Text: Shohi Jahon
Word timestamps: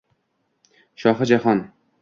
Shohi 1.05 1.29
Jahon 1.35 1.65